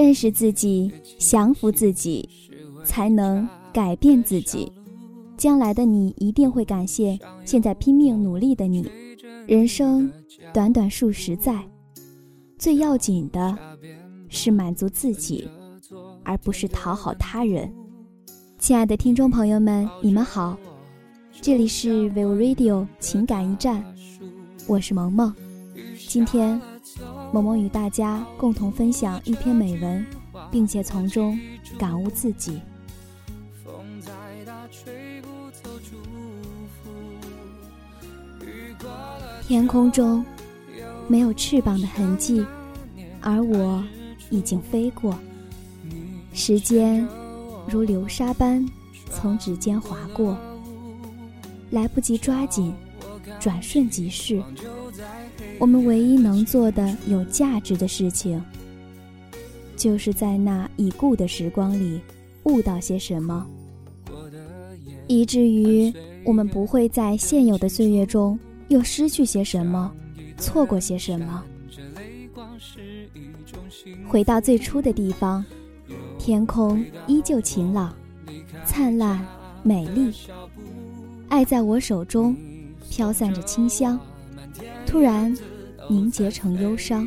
[0.00, 2.28] 认识自己，降服自己，
[2.84, 4.70] 才能改变自己。
[5.36, 8.88] 将来的你一定会感谢现在拼命努力的你。
[9.44, 10.08] 人生
[10.54, 11.68] 短短数十载，
[12.56, 13.58] 最要紧的
[14.28, 15.48] 是满足自己，
[16.22, 17.68] 而不是讨好他人。
[18.56, 20.56] 亲爱的听众朋友们，你们好，
[21.40, 23.84] 这里是 Vivo Radio 情感驿站，
[24.68, 25.34] 我是萌萌。
[26.06, 26.60] 今天，
[27.30, 30.04] 萌萌与大家共同分享一篇美文，
[30.50, 31.38] 并且从中
[31.78, 32.60] 感悟自己。
[39.46, 40.24] 天空中
[41.06, 42.44] 没有翅膀的痕迹，
[43.20, 43.84] 而我
[44.30, 45.18] 已经飞过。
[46.32, 47.06] 时间
[47.68, 48.64] 如流沙般
[49.10, 50.36] 从指尖划过，
[51.70, 52.74] 来不及抓紧，
[53.38, 54.42] 转瞬即逝。
[55.58, 58.42] 我们唯一能做的有价值的事情，
[59.76, 62.00] 就是在那已故的时光里
[62.44, 63.46] 悟到些什么，
[65.06, 65.92] 以至于
[66.24, 68.38] 我们不会在现有的岁月中。
[68.68, 69.90] 又失去些什么，
[70.36, 71.42] 错过些什么？
[74.06, 75.42] 回到最初的地方，
[76.18, 77.94] 天空依旧晴朗、
[78.66, 79.26] 灿烂、
[79.62, 80.12] 美丽。
[81.30, 82.36] 爱在我手中，
[82.90, 83.98] 飘散着清香，
[84.86, 85.36] 突然
[85.88, 87.06] 凝结成忧伤。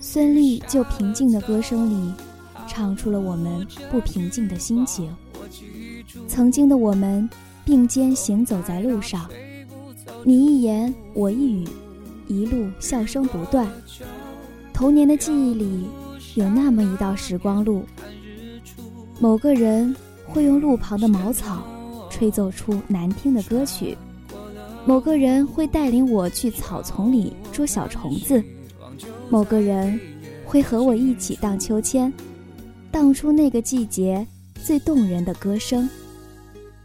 [0.00, 2.12] 孙俪就平静的歌声里，
[2.68, 5.14] 唱出了我们不平静的心情。
[6.28, 7.28] 曾经的我们，
[7.64, 9.28] 并肩行走在路上。
[10.24, 11.64] 你一言我一语，
[12.28, 13.68] 一路笑声不断。
[14.72, 15.86] 童年的记忆里，
[16.34, 17.84] 有那么一道时光路。
[19.18, 19.94] 某个人
[20.24, 21.64] 会用路旁的茅草
[22.10, 23.96] 吹奏出难听的歌曲，
[24.86, 28.42] 某个人会带领我去草丛里捉小虫子，
[29.28, 29.98] 某个人
[30.44, 32.12] 会和我一起荡秋千，
[32.92, 34.24] 荡出那个季节
[34.62, 35.88] 最动人的歌声。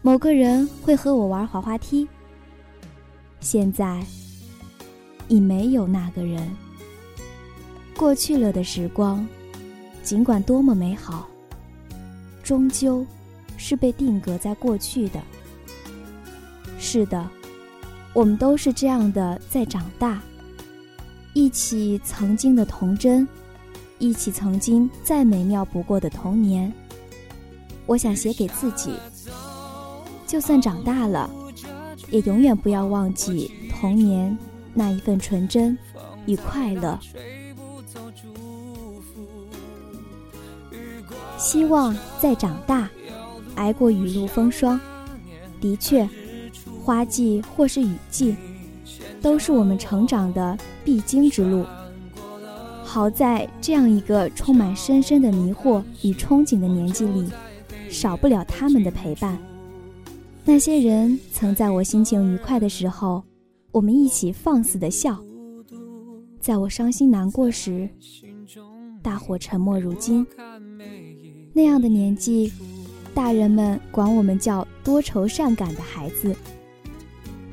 [0.00, 2.08] 某个人会和我玩滑滑梯。
[3.38, 4.02] 现在
[5.28, 6.50] 已没有那个人。
[7.94, 9.26] 过去了的时光，
[10.02, 11.28] 尽管多么美好，
[12.42, 13.04] 终究
[13.58, 15.20] 是被定格在过去的。
[16.78, 17.28] 是的，
[18.12, 20.20] 我们都是这样的在长大，
[21.32, 23.26] 忆起曾经的童真，
[23.98, 26.72] 忆起曾经再美妙不过的童年。
[27.86, 28.92] 我想写给自己，
[30.26, 31.30] 就算长大了。
[32.10, 34.36] 也永远不要忘记童年
[34.74, 35.78] 那一份纯真
[36.26, 36.98] 与快乐。
[41.38, 42.90] 希望在长大，
[43.54, 44.80] 挨过雨露风霜。
[45.60, 46.08] 的确，
[46.80, 48.34] 花季或是雨季，
[49.22, 51.64] 都是我们成长的必经之路。
[52.82, 57.28] 好在这样一个充满深深的迷惑与憧憬的年纪里，
[57.88, 59.38] 少不了他们的陪伴。
[60.44, 63.22] 那些人曾在我心情愉快的时候，
[63.70, 65.14] 我们一起放肆的笑；
[66.40, 67.88] 在我伤心难过时，
[69.00, 70.26] 大伙沉默如金。
[71.52, 72.52] 那样的年纪，
[73.14, 76.34] 大人们管我们叫多愁善感的孩子。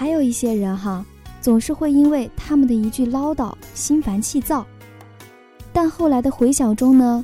[0.00, 1.04] 还有一些人哈，
[1.42, 4.66] 总是会因为他们的一句唠叨心烦气躁，
[5.74, 7.22] 但后来的回想中呢，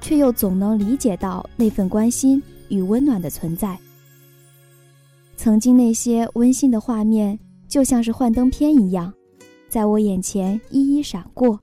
[0.00, 3.76] 却又总能理解到那份关心与温暖的存在。
[5.36, 9.12] 曾经那些温馨的画面，就像是幻灯片一样，
[9.68, 11.58] 在我眼前一一闪过。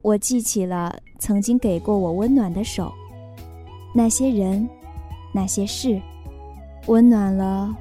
[0.00, 2.92] 我记起了曾经给过我温暖的手，
[3.92, 4.68] 那些人，
[5.34, 6.00] 那些事，
[6.86, 7.76] 温暖了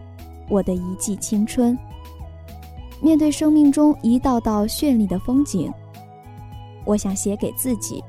[0.49, 1.77] 我的一季青春。
[3.01, 5.71] 面对生命中一道道绚丽的风景，
[6.83, 8.03] 我想写给自己。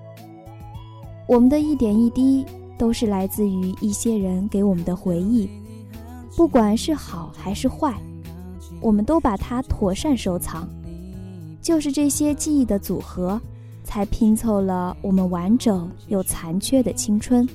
[1.26, 2.46] 我们的一点一滴，
[2.78, 5.48] 都是来自于一些人给我们的回忆。
[6.36, 7.94] 不管是好还是坏，
[8.80, 10.66] 我们都把它妥善收藏。
[11.60, 13.38] 就是这些记忆的组合，
[13.84, 17.46] 才拼凑了我们完整又残缺的青春。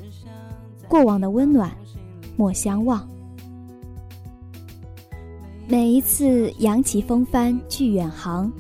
[0.88, 1.72] 过往的温暖，
[2.36, 3.08] 莫相忘。
[5.66, 8.52] 每一次扬起风帆去远航，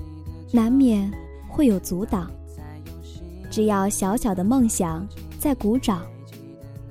[0.52, 1.12] 难免
[1.50, 2.32] 会有阻挡。
[3.52, 5.06] 只要小小的梦想
[5.38, 6.02] 在鼓掌，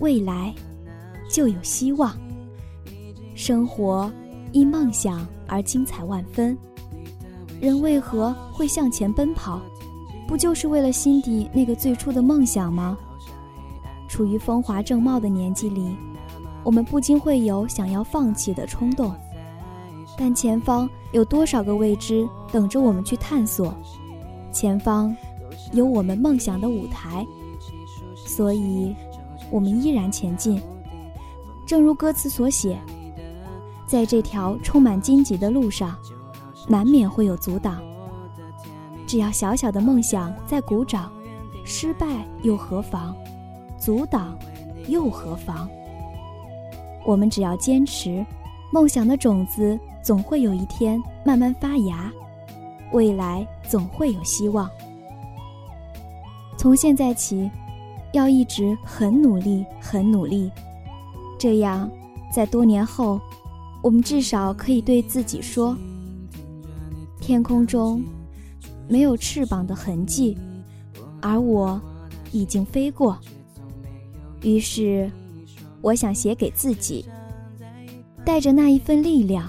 [0.01, 0.55] 未来
[1.31, 2.15] 就有希望。
[3.35, 4.13] 生活
[4.53, 6.57] 因梦想而精彩万分，
[7.59, 9.61] 人为何会向前奔跑？
[10.29, 12.97] 不就是为了心底那个最初的梦想吗？
[14.09, 15.97] 处于风华正茂的年纪里，
[16.63, 19.13] 我们不禁会有想要放弃的冲动，
[20.17, 23.75] 但前方有多少个未知等着我们去探索？
[24.53, 25.15] 前方
[25.73, 27.27] 有我们梦想的舞台，
[28.15, 28.95] 所以，
[29.51, 30.61] 我们依然前进。
[31.67, 32.79] 正如歌词所写，
[33.87, 35.97] 在这条充满荆棘的路上，
[36.69, 37.83] 难免会有阻挡。
[39.07, 41.11] 只要小小的梦想在鼓掌，
[41.65, 42.07] 失败
[42.43, 43.15] 又何妨？
[43.79, 44.39] 阻挡
[44.89, 45.69] 又何妨？
[47.05, 48.25] 我们只要坚持，
[48.73, 52.11] 梦想的种子总会有一天慢慢发芽，
[52.93, 54.69] 未来总会有希望。
[56.57, 57.51] 从现在起，
[58.13, 60.51] 要一直很努力，很努力，
[61.39, 61.91] 这样，
[62.33, 63.21] 在多年后，
[63.83, 65.77] 我们至少可以对自己说：
[67.21, 68.03] 天空中
[68.89, 70.39] 没有翅膀的痕迹，
[71.21, 71.79] 而我
[72.33, 73.19] 已经飞过。
[74.43, 75.11] 于是。
[75.85, 77.05] 我想写给自己，
[78.25, 79.49] 带着那一份力量，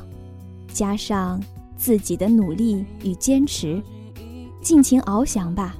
[0.72, 1.42] 加上
[1.76, 3.82] 自己的努力与坚持，
[4.62, 5.76] 尽情翱翔吧，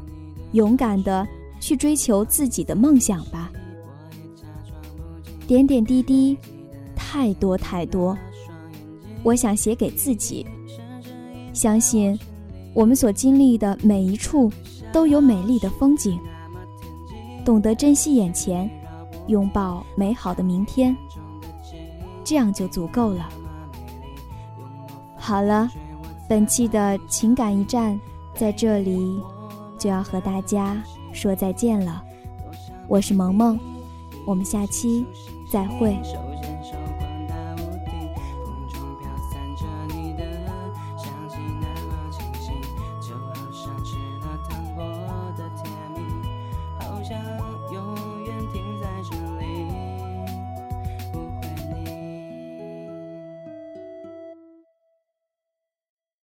[0.52, 1.28] 勇敢的
[1.60, 3.52] 去追求自己的梦想吧。
[5.48, 6.38] 点点滴滴，
[6.96, 8.18] 太多太多。
[9.24, 10.46] 我想写给自己，
[11.54, 12.18] 相信
[12.74, 14.52] 我们所经历的每一处
[14.92, 16.20] 都有美丽的风景，
[17.44, 18.70] 懂得珍惜眼前。
[19.28, 20.96] 拥抱美好的明天，
[22.24, 23.30] 这样就足够了。
[25.16, 25.70] 好了，
[26.28, 28.00] 本期的情感驿站
[28.36, 29.22] 在这里
[29.78, 30.76] 就要和大家
[31.14, 32.04] 说再见了。
[32.88, 33.60] 我是萌萌，
[34.26, 35.06] 我们下期
[35.52, 35.98] 再会。